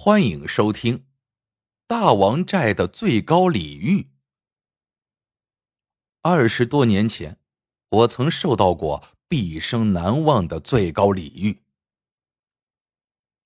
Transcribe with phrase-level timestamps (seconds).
[0.00, 0.98] 欢迎收听
[1.88, 4.02] 《大王寨的最高礼遇》。
[6.22, 7.40] 二十多年前，
[7.88, 11.64] 我曾受到过毕生难忘的最高礼遇。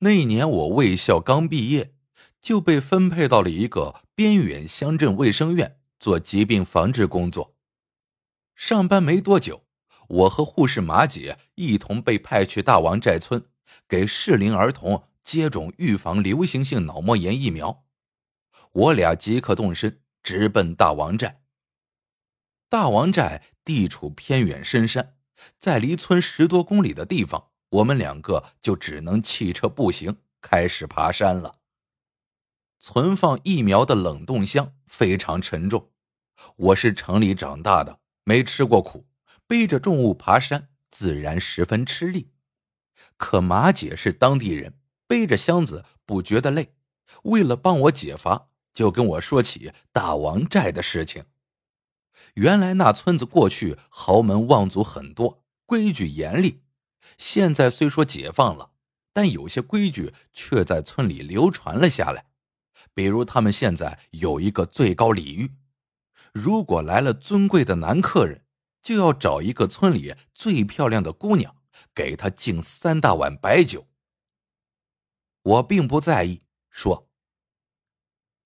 [0.00, 1.95] 那年我卫校刚毕业，
[2.38, 7.55] 就被分配到了一个边远乡镇卫生院做疾病防治工作。
[8.55, 9.64] 上班没多久，
[10.07, 13.43] 我和护士马姐一同被派去大王寨村，
[13.89, 15.05] 给适龄儿童。
[15.25, 17.85] 接种预防流行性脑膜炎疫苗，
[18.72, 21.43] 我俩即刻动身，直奔大王寨。
[22.68, 25.17] 大王寨地处偏远深山，
[25.58, 31.61] 在离村十多公里的地方，我们两个就只能弃车步行，开始爬山了。
[32.78, 35.92] 存放疫苗的冷冻箱非常沉重，
[36.56, 39.06] 我是城里长大的，没吃过苦，
[39.47, 42.33] 背着重物爬山自然十分吃力。
[43.17, 44.81] 可马姐是当地人。
[45.12, 46.72] 背着箱子不觉得累，
[47.25, 51.27] 为了帮我解乏，就跟我说起大王寨的事情。
[52.37, 56.62] 原来那村子过去豪门望族很多，规矩严厉。
[57.19, 58.70] 现在虽说解放了，
[59.12, 62.25] 但有些规矩却在村里流传了下来。
[62.94, 65.50] 比如他们现在有一个最高礼遇：
[66.33, 68.47] 如果来了尊贵的男客人，
[68.83, 71.55] 就要找一个村里最漂亮的姑娘，
[71.94, 73.87] 给他敬三大碗白酒。
[75.43, 77.09] 我并不在意，说：“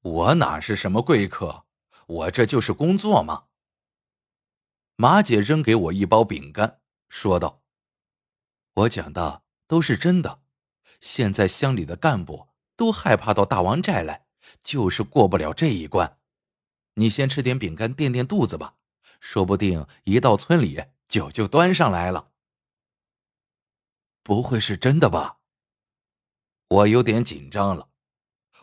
[0.01, 1.67] 我哪是什么贵客，
[2.07, 3.49] 我这就是工作嘛。”
[4.97, 6.81] 马姐扔给我一包饼干，
[7.11, 7.63] 说道
[8.73, 10.41] ：“我讲的都是真的，
[11.03, 14.27] 现在乡里的干部都害怕到大王寨来，
[14.63, 16.19] 就是过不了这一关。
[16.95, 18.77] 你先吃点饼干垫垫肚子吧，
[19.21, 22.33] 说不定一到村里酒就端上来了。
[24.23, 25.36] 不会是真的吧？”
[26.69, 27.91] 我有点紧张了，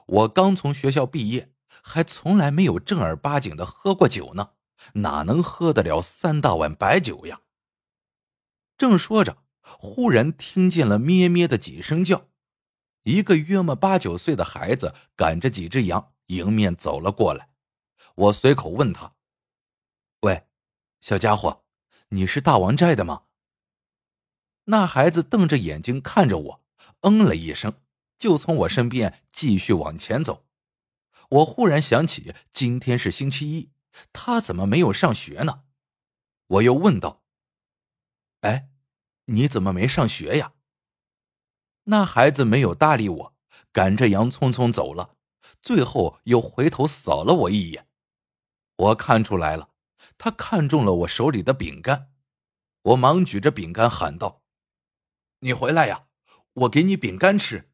[0.06, 4.52] 我刚从学校毕业，还从来没有正儿八经的喝过酒呢，
[4.96, 7.42] 哪能喝得了三大碗白酒呀？
[8.78, 12.28] 正说着，忽然听见了咩咩的几声叫，
[13.04, 17.50] 一个约莫八九岁的孩子赶着几只羊迎面走了过来。
[18.16, 19.14] 我随口问他
[20.22, 20.46] ：“喂，
[21.00, 21.64] 小家伙，
[22.10, 23.24] 你是大王寨的吗？”
[24.66, 26.64] 那孩子瞪着眼睛看着我，
[27.02, 27.74] 嗯了一声。
[28.24, 30.46] 就从我身边继续往前走，
[31.28, 33.74] 我忽然想起今天是星期一，
[34.14, 35.66] 他怎么没有上学呢？
[36.48, 37.22] 我又问道
[38.40, 38.70] ：“哎，
[39.26, 40.54] 你怎么没上学呀？”
[41.84, 43.36] 那孩子没有搭理我，
[43.74, 45.18] 赶着羊匆匆走了，
[45.62, 47.90] 最后又回头扫了我一眼。
[48.78, 49.72] 我看出来了，
[50.18, 52.14] 他看中了我手里的饼干，
[52.84, 54.42] 我忙举着饼干喊道
[55.44, 56.08] ：“你回来呀，
[56.54, 57.70] 我给你饼干吃。”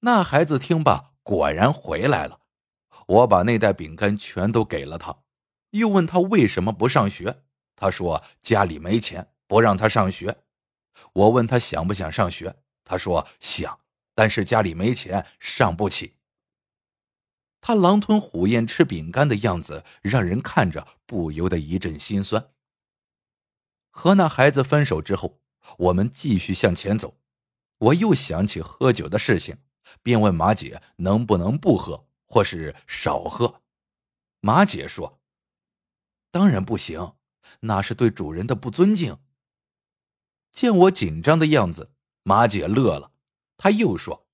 [0.00, 2.40] 那孩子听罢，果然回来了。
[3.06, 5.22] 我把那袋饼干全都给了他，
[5.70, 7.42] 又问他为什么不上学。
[7.76, 10.38] 他说家里没钱，不让他上学。
[11.12, 13.80] 我问他想不想上学，他说想，
[14.14, 16.16] 但是家里没钱，上不起。
[17.60, 22.52] 他狼吞虎咽吃饼干的样子，让人看着不由得一阵心酸。
[23.90, 25.40] 和那孩子分手之后，
[25.76, 27.18] 我们继续向前走，
[27.78, 29.58] 我又想起喝酒的事情。
[30.02, 33.62] 便问马姐能不能不喝，或是少喝。
[34.40, 35.20] 马姐说
[36.30, 37.14] ：“当然不行，
[37.60, 39.18] 那是对主人的不尊敬。”
[40.52, 41.92] 见我紧张的样子，
[42.22, 43.12] 马姐乐了。
[43.56, 44.26] 她又说：“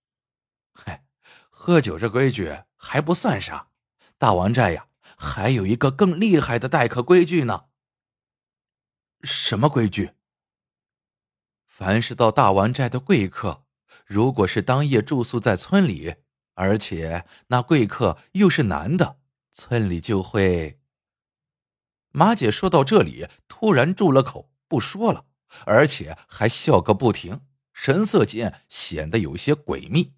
[0.72, 1.04] 嗨，
[1.50, 3.70] 喝酒这规矩还不算啥，
[4.16, 7.66] 大王寨呀，还有一个更厉害的待客规矩呢。
[9.22, 10.12] 什么规矩？
[11.66, 13.64] 凡是到大王寨的贵客。”
[14.06, 16.14] 如果是当夜住宿在村里，
[16.54, 19.18] 而且那贵客又是男的，
[19.52, 20.78] 村里就会……
[22.12, 25.26] 马姐说到这里，突然住了口，不说了，
[25.64, 27.40] 而且还笑个不停，
[27.72, 30.14] 神色间显得有些诡秘。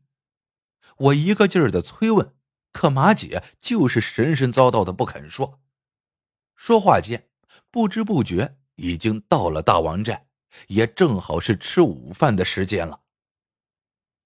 [0.98, 2.34] 我一个劲儿的催问，
[2.72, 5.60] 可马姐就是神神叨叨的不肯说。
[6.54, 7.28] 说话间，
[7.70, 10.28] 不知不觉已经到了大王寨，
[10.66, 13.00] 也正好是吃午饭的时间了。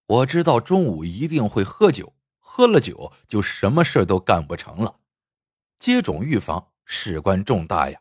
[0.07, 5.01] 我知道中午一定会喝酒，喝了酒就什么事都干不成了。
[5.79, 8.01] 接种预防事关重大呀，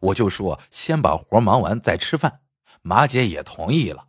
[0.00, 2.40] 我就说先把活忙完再吃饭。
[2.82, 4.08] 马姐也同意了。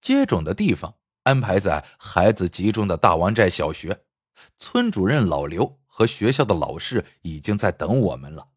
[0.00, 4.04] 接种的地方安排在孩子集中的大王寨小学，
[4.58, 8.48] 村主任老刘和学校的老师已经在等我们了。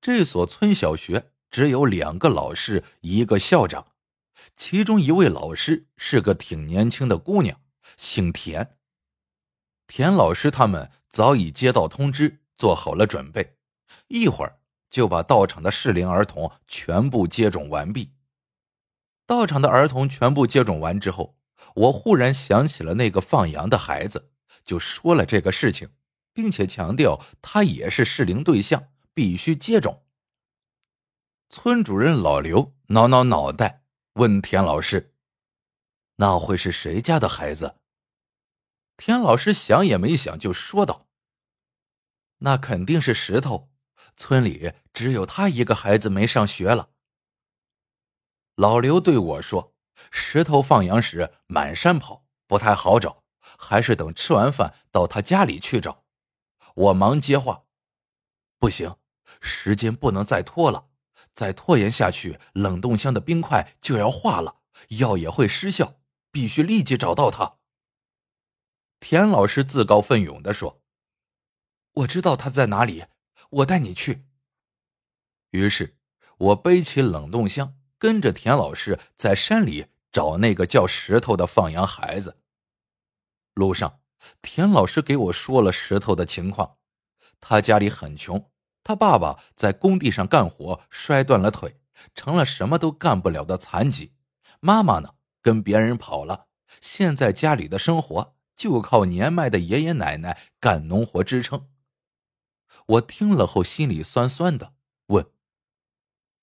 [0.00, 3.86] 这所村小学只有两个老师，一个校长。
[4.56, 7.60] 其中一位老师是个挺年轻的姑娘，
[7.96, 8.76] 姓田。
[9.86, 13.56] 田老师他们早已接到通知，做好了准备，
[14.08, 18.12] 一会儿就把到场的适龄儿童全部接种完毕。
[19.26, 21.36] 到场的儿童全部接种完之后，
[21.74, 24.30] 我忽然想起了那个放羊的孩子，
[24.64, 25.90] 就说了这个事情，
[26.32, 30.04] 并且强调他也是适龄对象，必须接种。
[31.48, 33.82] 村主任老刘挠挠脑袋，
[34.14, 35.14] 问田老师
[36.16, 37.76] ：“那会是谁家的孩子？”
[38.96, 41.08] 田老师想也没想就说道
[42.38, 43.70] ：“那肯定是石头，
[44.16, 46.90] 村里只有他一个孩子没上学了。”
[48.56, 49.74] 老刘对我说
[50.10, 56.04] ：“石头放羊时满山跑，不太好找，还是等吃完饭到他家里去找。”
[56.74, 57.64] 我忙接话
[58.58, 58.96] ：“不行，
[59.40, 60.88] 时间不能再拖了。”
[61.34, 66.00] 再拖延下去，冷冻箱的冰块就要化了，药也会失效，
[66.30, 67.58] 必须立即找到他。
[68.98, 70.82] 田老师自告奋勇的说
[71.92, 73.06] ：“我知道他在哪里，
[73.50, 74.26] 我带你去。”
[75.52, 75.96] 于是，
[76.36, 82.42] 我背起冷冻箱，跟着田老师在山里找那个叫石头的放羊孩子。
[83.54, 84.00] 路上，
[84.42, 86.76] 田老师给我说了石头的情况，
[87.40, 88.49] 他家里很穷。
[88.82, 91.80] 他爸爸在工地上干活摔断了腿，
[92.14, 94.14] 成了什么都干不了的残疾。
[94.60, 96.48] 妈妈呢，跟别人跑了。
[96.80, 101.68] 现在家里的生活就靠年迈的爷爷奶奶干农活支撑。
[102.86, 104.74] 我听了后心里酸酸的，
[105.06, 105.30] 问：“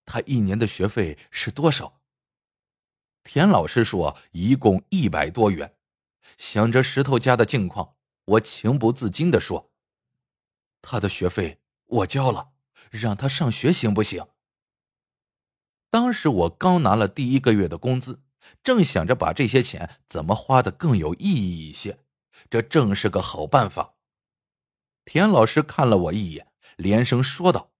[0.06, 2.02] 他一年的学费是多少？”
[3.24, 5.76] 田老师说：“一共一百多元。”
[6.38, 7.96] 想着石头家的境况，
[8.26, 9.72] 我情不自禁的说
[10.82, 12.52] ：“他的学费。”我交了，
[12.92, 14.28] 让他上学行不行？
[15.90, 18.22] 当时我刚拿了第一个月的工资，
[18.62, 22.04] 正想着把这些钱怎么花的更有意义一些，
[22.50, 23.96] 这正是个好办法。
[25.06, 27.72] 田老师看了我一眼，连声说道：“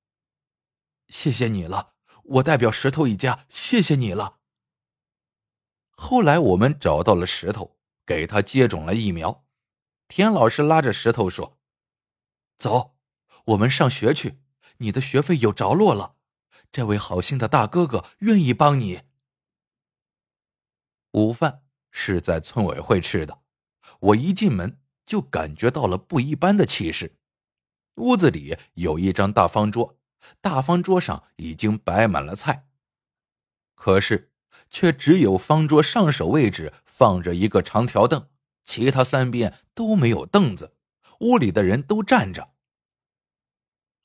[1.10, 1.94] 谢谢你了，
[2.24, 4.40] 我代表石头一家谢谢你了。”
[5.92, 9.46] 后来我们找到了石头，给他接种了疫苗。
[10.08, 11.60] 田老师拉着石头说
[12.58, 12.94] ：“走。”
[13.48, 14.40] 我们上学去，
[14.78, 16.16] 你的学费有着落了。
[16.70, 19.04] 这位好心的大哥哥愿意帮你。
[21.12, 23.40] 午饭是在村委会吃的，
[24.00, 27.16] 我一进门就感觉到了不一般的气势。
[27.96, 29.98] 屋子里有一张大方桌，
[30.42, 32.68] 大方桌上已经摆满了菜，
[33.76, 34.34] 可是
[34.70, 38.28] 却只有方桌上手位置放着一个长条凳，
[38.64, 40.76] 其他三边都没有凳子。
[41.22, 42.57] 屋里的人都站着。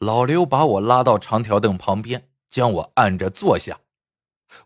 [0.02, 3.82] 老刘把我拉到长条凳旁边，将我按着坐下。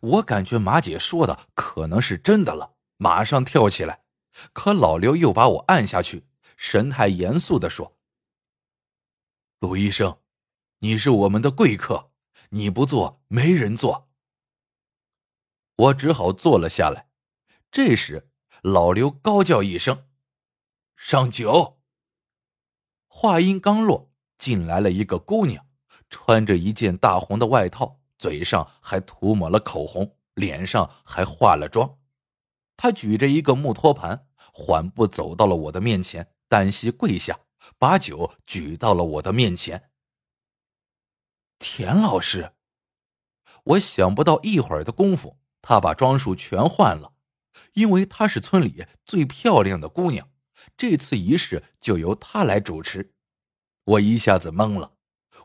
[0.00, 4.02] 我感觉马姐说的可能是真的了，马上跳起来。
[4.54, 6.24] 可老刘又把我按下去，
[6.56, 7.98] 神态严肃的说
[9.60, 10.20] ：“鲁医生，
[10.78, 12.12] 你是我们的贵客，
[12.48, 14.08] 你不坐没人坐。”
[15.76, 17.10] 我只好坐了下来。
[17.70, 18.30] 这时，
[18.62, 20.06] 老刘高叫一声
[20.96, 21.78] ：“上酒！”
[23.06, 24.10] 话音刚落。
[24.38, 25.66] 进来了一个姑娘，
[26.08, 31.98] 穿着一件大红的外套，嘴上还涂抹了口红，脸上还化了妆。
[32.76, 37.40] 她举着一个木托盘，缓步走到了我的面前，单膝跪下，
[37.78, 39.90] 把酒举到了我的面前。
[41.58, 42.52] 田老师，
[43.64, 47.14] 我想不到一会儿的功夫，她把装束全换了，
[47.72, 50.28] 因为她是村里最漂亮的姑娘，
[50.76, 53.14] 这次仪式就由她来主持。
[53.86, 54.94] 我一下子懵了，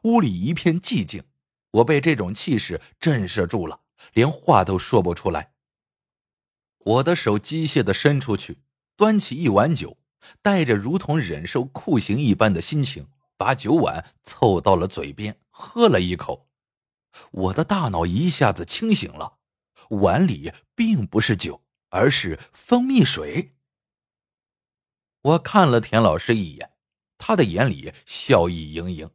[0.03, 1.23] 屋里一片寂静，
[1.69, 3.81] 我被这种气势震慑住了，
[4.13, 5.53] 连话都说不出来。
[6.79, 8.57] 我的手机械的伸出去，
[8.95, 9.99] 端起一碗酒，
[10.41, 13.07] 带着如同忍受酷刑一般的心情，
[13.37, 16.49] 把酒碗凑到了嘴边，喝了一口。
[17.29, 19.37] 我的大脑一下子清醒了，
[19.89, 23.53] 碗里并不是酒，而是蜂蜜水。
[25.21, 26.70] 我看了田老师一眼。
[27.23, 29.07] 他的眼里笑意盈盈。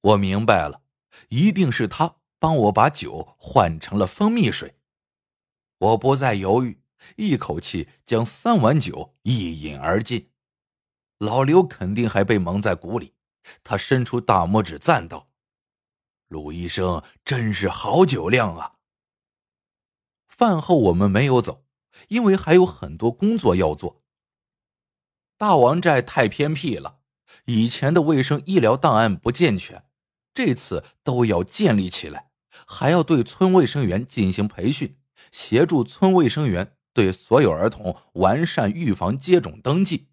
[0.00, 0.80] 我明白了，
[1.28, 4.78] 一定是他帮我把酒换成了蜂蜜水。
[5.76, 6.80] 我不再犹豫，
[7.16, 10.30] 一口气将三碗酒一饮而尽。
[11.18, 13.12] 老刘肯定还被蒙在鼓里，
[13.62, 15.28] 他伸出大拇指赞道
[16.28, 18.76] ：“鲁医生真是好酒量啊！”
[20.26, 21.66] 饭后我们没有走，
[22.08, 24.02] 因为还有很多工作要做。
[25.38, 26.98] 大王寨太偏僻了，
[27.44, 29.84] 以前的卫生医疗档案不健全，
[30.34, 32.30] 这次都要建立起来，
[32.66, 34.98] 还要对村卫生员进行培训，
[35.30, 40.08] 协助村卫生员对所有儿童完善预防接种登记，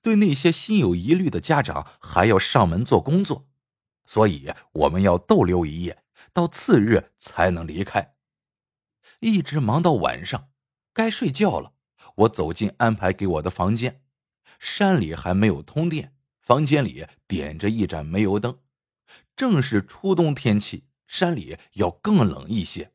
[0.00, 3.46] 对那些心有疑虑的家长还要上门做工作，
[4.06, 8.14] 所以我们要逗留一夜，到次日才能离开。
[9.18, 10.48] 一直忙到晚上，
[10.94, 11.74] 该睡觉了。
[12.14, 14.00] 我走进安排给我的房间，
[14.60, 18.60] 山里还没有通电，房间里点着一盏煤油灯。
[19.34, 22.92] 正是初冬天气，山里要更冷一些。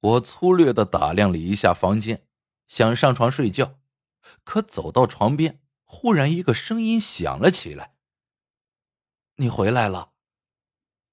[0.00, 2.26] 我粗略的打量了一下房间，
[2.66, 3.78] 想上床睡觉，
[4.42, 7.94] 可走到床边，忽然一个声音响了起来
[9.36, 10.12] ：“你回来了。”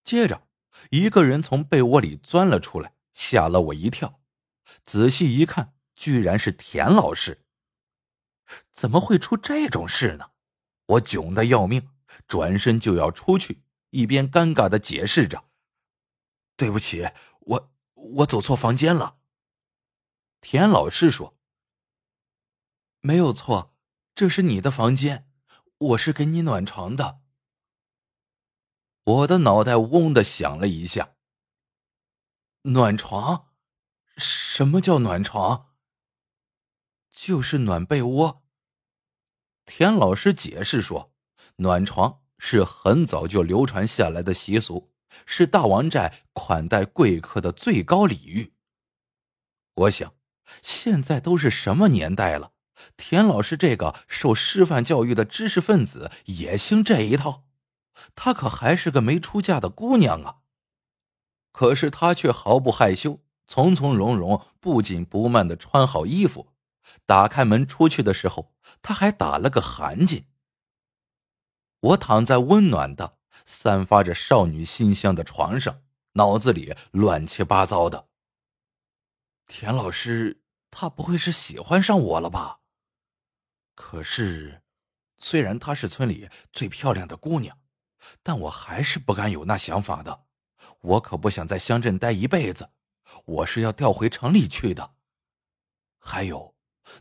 [0.03, 0.47] 接着，
[0.89, 4.21] 一个人从被窝里钻了出来，吓了我一跳。
[4.83, 7.44] 仔细一看，居然是田老师。
[8.71, 10.31] 怎么会出这种事呢？
[10.85, 11.89] 我窘得要命，
[12.27, 15.45] 转身就要出去，一边尴尬的解释着
[16.55, 17.09] ：“对不起，
[17.39, 17.71] 我……”
[18.07, 19.17] 我走错房间了。
[20.39, 21.35] 田老师说
[23.01, 23.75] ：“没有错，
[24.13, 25.27] 这是你的房间，
[25.79, 27.21] 我是给你暖床的。”
[29.03, 31.15] 我的脑袋嗡的响了一下。
[32.61, 33.47] 暖床？
[34.17, 35.74] 什么叫暖床？
[37.25, 38.43] 就是暖被窝。
[39.65, 41.11] 田老师解释说
[41.57, 44.91] ：“暖床是很早就流传下来的习俗。”
[45.25, 48.53] 是大王寨款待贵客的最高礼遇。
[49.73, 50.13] 我想，
[50.61, 52.51] 现在都是什么年代了？
[52.95, 57.45] 田老师这个受师范教育的知识分子也兴这一套？
[58.13, 60.41] 她可还是个没出嫁的姑娘啊！
[61.51, 66.51] 可是她却毫不害羞，从从容容、不紧不慢的穿好衣服，
[67.05, 70.25] 打开门出去的时候，他还打了个寒噤。
[71.79, 73.17] 我躺在温暖的。
[73.43, 78.07] 散发着少女馨香的床上，脑子里乱七八糟的。
[79.45, 82.61] 田老师，他不会是喜欢上我了吧？
[83.75, 84.63] 可是，
[85.17, 87.59] 虽然她是村里最漂亮的姑娘，
[88.23, 90.25] 但我还是不敢有那想法的。
[90.79, 92.71] 我可不想在乡镇待一辈子，
[93.25, 94.95] 我是要调回城里去的。
[95.99, 96.54] 还有，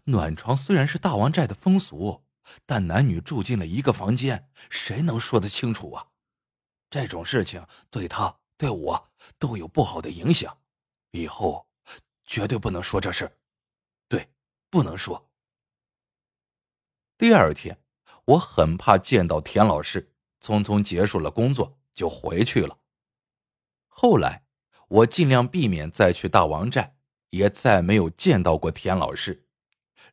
[0.04, 2.24] 暖床虽然是大王寨的风俗，
[2.66, 6.06] 但男女住进了一个房间，谁能说得清楚啊？
[6.90, 10.56] 这种事情对他对我都有不好的影响，
[11.10, 11.66] 以后
[12.24, 13.38] 绝对不能说这事，
[14.08, 14.28] 对，
[14.70, 15.30] 不能说。
[17.16, 17.80] 第二天，
[18.24, 22.78] 我很怕见到田老师，匆匆结束了工作就回去了。
[23.88, 24.44] 后来，
[24.88, 26.96] 我尽量避免再去大王寨，
[27.30, 29.43] 也再没有见到过田老师。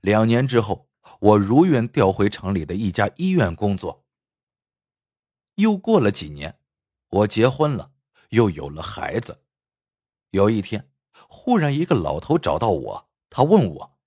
[0.01, 0.89] 两年之后，
[1.19, 4.05] 我如愿调回城里的一家医院工作。
[5.55, 6.59] 又过了几年。
[7.11, 7.91] 我结婚了，
[8.29, 9.43] 又有了孩子。
[10.29, 10.89] 有一天，
[11.27, 13.99] 忽然一个老头找到我，他问我：“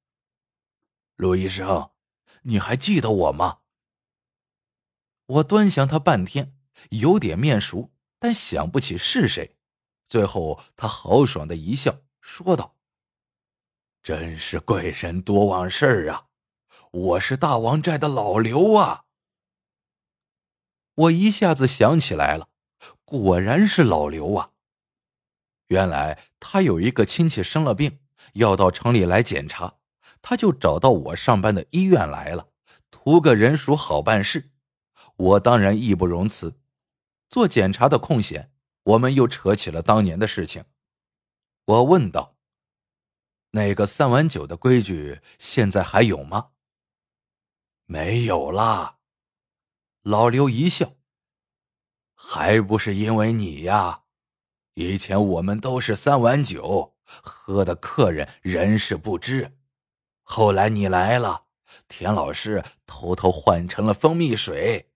[1.16, 1.90] 陆医生，
[2.44, 3.58] 你还记得我吗？”
[5.26, 6.56] 我端详他半天，
[6.92, 9.58] 有点面熟，但想不起是谁。
[10.08, 12.78] 最后，他豪爽的一笑，说道
[14.04, 16.26] ：“真是贵人多忘事啊！
[16.90, 19.04] 我是大王寨的老刘啊！”
[20.94, 22.50] 我一下子想起来了。
[23.06, 24.50] 果然是老刘啊！
[25.68, 28.00] 原来他有一个亲戚生了病，
[28.34, 29.78] 要到城里来检查，
[30.20, 32.48] 他就找到我上班的医院来了，
[32.90, 34.50] 图个人熟好办事。
[35.16, 36.60] 我当然义不容辞。
[37.30, 40.66] 做检查的空闲，我们又扯起了当年的事情。
[41.64, 42.33] 我问道
[43.54, 46.48] ：“那个三碗酒的规矩现在还有吗
[47.86, 48.98] ？”“没有啦。”
[50.02, 50.94] 老刘一笑。
[52.16, 54.02] 还不是因为你呀！
[54.74, 59.56] 以前我们都是三碗酒，喝的客人人事不知。
[60.22, 61.44] 后来你来了，
[61.86, 64.90] 田老师偷偷换成了蜂蜜水。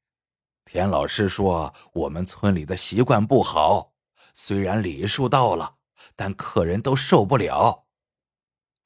[0.65, 3.95] 田老师说我们村里的习惯不好，
[4.35, 5.77] 虽然礼数到了，
[6.17, 7.88] 但客人都受不了。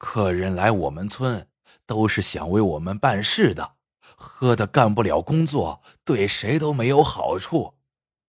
[0.03, 1.47] 客人来我们村
[1.85, 3.77] 都是想为我们办事的，
[4.17, 7.79] 喝的干不了工作，对谁都没有好处。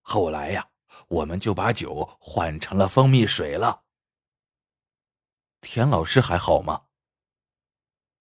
[0.01, 0.69] 后来呀，
[1.09, 3.83] 我们就把酒换成了蜂蜜水了。
[5.59, 6.83] 田老师还好吗？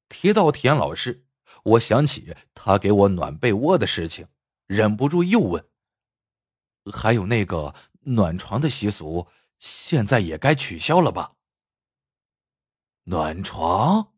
[0.09, 1.25] 提到田老师，
[1.63, 4.27] 我想起他给我暖被窝的事情，
[4.67, 5.65] 忍不住又问
[6.93, 9.29] ：“还有那个暖床的习俗，
[9.61, 11.35] 现在也该取消了吧？”
[13.05, 14.15] 暖床，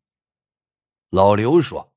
[1.11, 1.95] 老刘说：“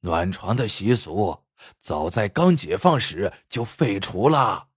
[0.00, 1.42] 暖床的习俗。”
[1.78, 4.70] 早在刚解放时就废除了。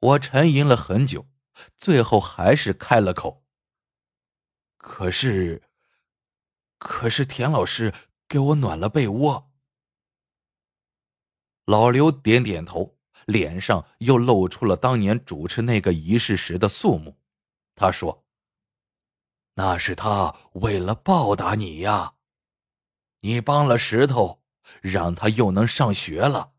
[0.00, 1.28] 我沉吟了很久，
[1.76, 3.44] 最后还是开了口
[4.78, 5.62] ：“可是，
[6.78, 7.94] 可是田老师
[8.26, 9.52] 给我暖了被窝。
[11.66, 17.20] 老刘点点头，脸上又露出了当年主持那个仪式时的肃穆。
[17.74, 18.26] 他说
[19.58, 22.12] ：“那是他为了报答你呀，
[23.22, 24.40] 你帮了石头，
[24.80, 26.52] 让他又能上学了。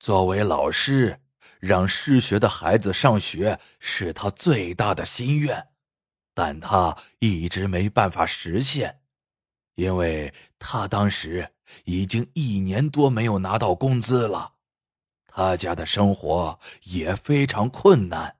[0.00, 1.20] 作为老师，
[1.60, 5.68] 让失学的孩子上学是他最大的心愿。”
[6.32, 9.02] 但他一直没办法实现，
[9.74, 11.52] 因为他当时
[11.84, 14.54] 已经一年多没有拿到工资了，
[15.26, 18.34] 他家的生活也非常困难。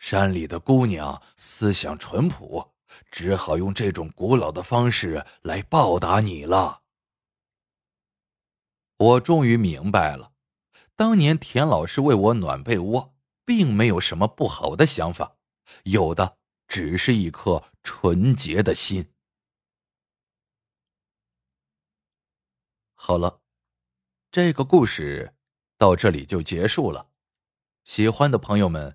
[0.00, 2.72] 山里的姑娘思想淳朴，
[3.10, 6.84] 只好用这种古老的方式来报答你了。
[8.96, 10.32] 我终于明白了，
[10.96, 13.14] 当年田老师为我暖被窝，
[13.44, 15.36] 并没有什么不好的想法，
[15.84, 16.38] 有的。
[16.66, 19.12] 只是一颗纯洁的心。
[22.94, 23.40] 好了，
[24.30, 25.34] 这个故事
[25.76, 27.10] 到这里就结束了。
[27.84, 28.94] 喜欢的朋友们